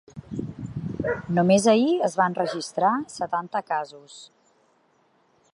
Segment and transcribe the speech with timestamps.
[1.39, 4.21] Només ahir es van registrar setanta casos.